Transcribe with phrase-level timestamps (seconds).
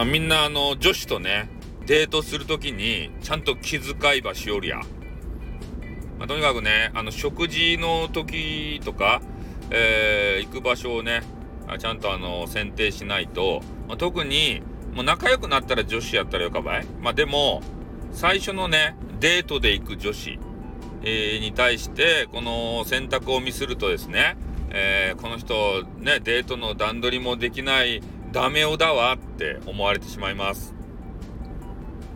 [0.00, 1.50] まあ、みんなあの女子とね
[1.84, 4.78] デートする時にちゃんと気遣いばしおるや、
[6.18, 9.20] まあ、とにかくねあの食事の時とか、
[9.68, 11.22] えー、行く場所をね
[11.78, 14.62] ちゃんとあの選定しないと、まあ、特に
[14.94, 16.86] もう仲良くなったら女子やったらよかばい。
[17.02, 17.60] まあでも
[18.12, 20.38] 最初のねデートで行く女子、
[21.02, 24.38] えー、に対してこの選択をミスるとですね、
[24.70, 28.00] えー、この人ねデートの段取りもできない
[28.32, 30.74] ダメ男だわって思われてしまいます。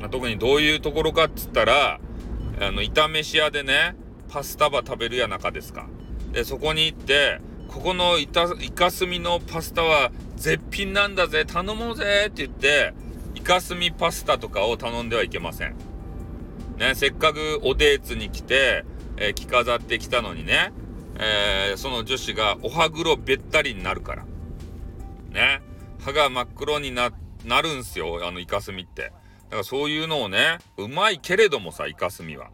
[0.00, 2.00] まあ、特にどういうところかっつったら、
[2.60, 3.96] あの、炒飯屋でね、
[4.28, 5.86] パスタば食べるや中ですか。
[6.32, 12.94] で、そこに行って、ここのイカスミのパスタは絶品なんだぜ、頼もうぜって言って、
[13.34, 15.76] イカスミパスタとかを頼んではいけません。
[16.78, 18.84] ね、せっかくおデーツに来て、
[19.16, 20.72] えー、着飾ってきたのにね、
[21.18, 24.24] えー、その女子がお歯黒べったりになるから。
[25.30, 25.60] ね。
[26.08, 27.10] 歯が真っ黒にな、
[27.62, 29.02] るんすよ、あのイカスミって。
[29.02, 29.10] だ
[29.50, 32.48] からそういうのをね、うまいけれどもさ、イカスミは。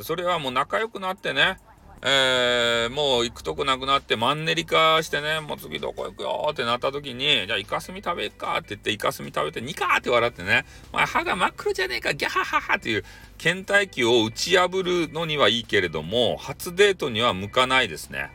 [0.00, 1.58] それはもう仲良くなってね、
[2.02, 13.04] えー、もう行くとこなくなってマンネリ化してね、もう次どこ行くよってなった時に、じゃあイカスミ食べっかって言ってイカスミ食べてニカーって笑ってね、まあ、歯が真っ黒じゃねえか、ギャハハハっていう
[13.38, 18.32] 倦怠期を打ち破るのにはいいけれども、初デートには向かないですね。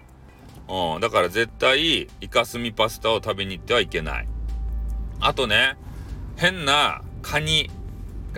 [0.69, 4.27] うん、だから絶対イカスミパスタを食べに行ってはいけない。
[5.22, 5.77] あとね、
[6.36, 7.69] 変なカニ、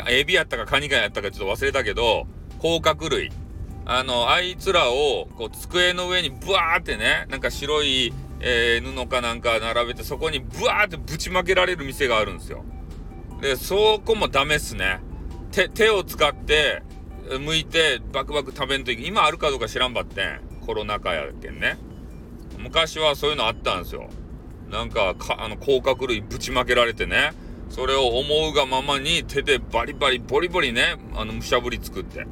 [0.09, 2.27] エビやったかカニかやったかちょっと忘れたけど、
[2.59, 3.31] 甲殻類。
[3.85, 12.63] あの、あいつらを、こう、机の上にブワーってね、なんか白い、えー、布かなんか並べて、そこにブワーってぶちまけられる店があるんですよ。
[13.41, 14.99] で、そこもダメっすね。
[15.51, 16.83] 手、手を使って、
[17.29, 20.41] 剥いて、バクバク食べんといけ今あるかどうか知らんばってん。
[20.65, 21.77] コロナ禍やけんね。
[22.57, 24.09] 昔はそういうのあったんですよ。
[24.73, 27.31] なんかかあの甲殻類ぶちまけられてね
[27.69, 32.25] それを思うがままに手でバリバリボリボリねあのむしゃぶり作って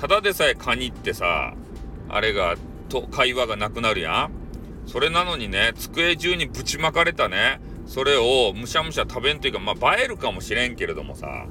[0.00, 1.54] ただでさえカニってさ
[2.08, 2.56] あれが
[2.88, 4.30] と会話がなくなるやん
[4.86, 11.46] それなのにね机中にぶちまかれたねそれをむしゃむしゃ食べんというかまあ映えるかもしれんけれどもさ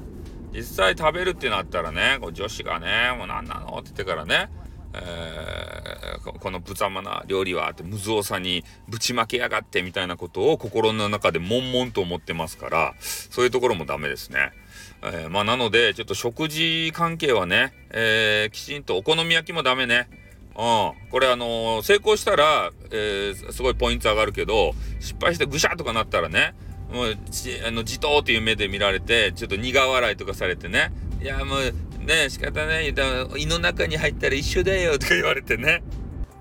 [0.54, 4.48] 実際食べるってなったらねこう女子がね「もう何なの?」って言ってからね
[4.94, 14.52] えー、このぶざまな料理はって無造作にぶちまけやがってみたいなことを心の中で悶々と思ってますからそういうところもダメですね。
[15.02, 20.08] えー、まあなのでちょっと食事関係はね、えー、きちんとお好み焼きもダメね。
[20.56, 26.54] うん、これあの、成功したら、えー、すごいポイント上がるけど失敗してぐしゃとかなったらね
[26.92, 27.16] もう
[27.66, 30.90] あのじとーという目で見られてちょっと苦笑いとかされてね
[31.22, 31.74] いやもう
[32.08, 32.88] ね仕方ない。
[32.88, 35.82] 胃の中に入ったら一緒だよとか言われてね。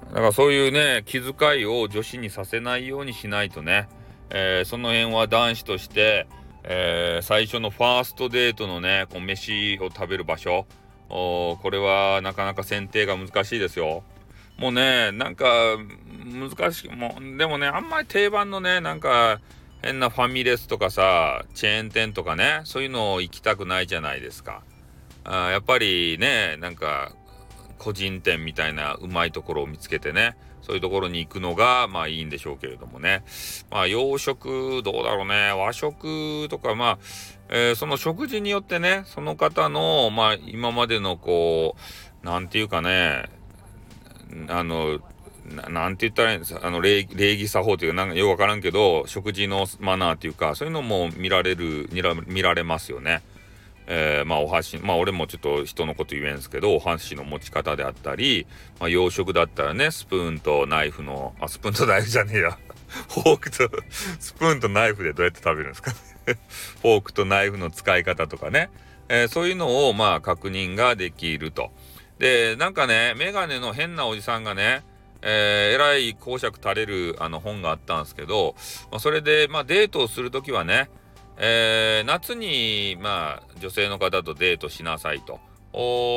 [0.10, 3.90] だからそういうね気遣いを女子にさせないようにしないとね、
[4.30, 6.28] えー、その辺は男子として、
[6.64, 10.66] えー、最初のファーストデートのねこう飯を食べる場所。
[11.10, 14.04] おこれはなかなか選定が難しいですよ。
[14.58, 15.78] もうねなんか
[16.26, 16.90] 難しい。
[16.90, 19.40] もうでもねあんまり定番のねなんか
[19.82, 24.64] 変なファミレスとかさチェーン店とかねそういうのを行きたくないじゃないですか。
[25.28, 27.12] あやっぱりねなんか
[27.78, 33.24] 個人店みたいなうまいところを見つけてねそういうところに行くのがまあいいんでしょうけれどもね
[33.70, 37.00] まあ洋食どうだろうね和食とかまあ、
[37.50, 41.76] えー、その食事によってねその方のまあ今までのこ
[42.24, 43.30] う何て言うかね
[44.50, 45.00] あの
[45.70, 53.22] なんて言ったらいいんですあの礼儀作法というかなんかよくわからんけど食事のマナーというかそういうのも見られる見られますよね。
[53.88, 58.46] えー、まあお箸まあ俺もちょっと人のこと言えんすけどお箸の持ち方であったり、
[58.80, 62.58] まあ、洋食だったらねスプーンとナイフのあスプーンとナイフじゃねえや。
[62.88, 63.70] フォークと
[64.20, 65.98] スプーンとナイフでどうやって食べるんですかね。
[66.82, 68.70] フォークとナイフの使い方とかね、
[69.10, 71.72] えー、そういうのをまあ確認ができると。
[72.20, 74.84] でなんかねメガネの変なおじさんがね
[75.22, 78.56] えー、えらい講釈垂れるあの本があったんですけど、
[78.92, 80.90] まあ、それで、まあ、デートをする時はね、
[81.38, 85.40] えー、夏に、まあ、女性の方とデートしなさいと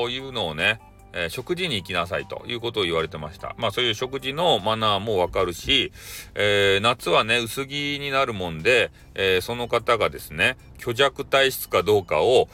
[0.08, 0.81] いうのをね、
[1.12, 3.55] えー、食事に行きなさいということを言われてました。
[3.58, 5.93] まあそういう食事のマナーもわかるし、
[6.34, 12.49] えー、夏はね、薄着になるもんで、えー、その方がですね、虚弱体質かどうかを、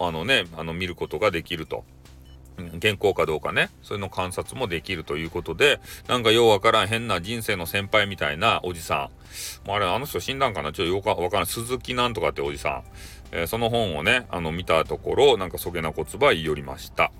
[0.00, 1.84] あのね、あの見ることができると。
[2.80, 9.10] 原稿かどうかね、そういうの観察もできるということで、なんかようわからん変な人生の先輩みたいなおじさ
[9.66, 9.70] ん。
[9.70, 10.72] あれ、あの人死んだんかな？
[10.72, 11.46] ちょっとよくわからん。
[11.46, 12.84] 鈴木なんとかっておじさん。
[13.32, 17.10] えー、その本をね、あの、見たところ、なんかそげな言葉言い寄りました。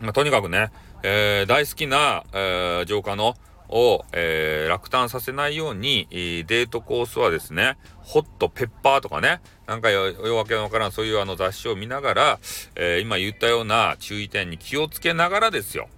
[0.00, 0.70] まあ、とにかくね、
[1.02, 3.34] えー、大好きな、えー、浄化の
[3.68, 12.38] を、えー、落胆させないように、デートコースはですね、ホットペッパーとかね、なんかよ、よわけのわからん、そういうあの雑誌を見ながら、
[12.74, 15.88] えー、今言ったような注意点に気をつけながらですよ。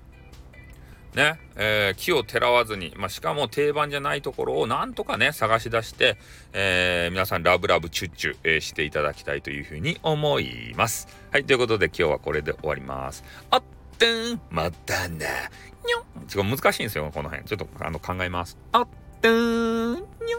[1.14, 6.16] ね、えー、木をてらわずに、まあ、しかも定番じゃないところをなんとかね、探し出して、
[6.52, 11.08] えー、皆さんラブラブチュッチュ、えー、していただきたいというふうに思います。
[11.32, 13.24] はい、ということで今日はこれで終わります。
[13.50, 13.62] あっ
[13.98, 17.46] てん、またな、にょちょっと難しいんですよ、この辺。
[17.46, 18.58] ちょっとあの考えます。
[18.72, 18.88] あっ
[19.20, 20.37] てん、にょ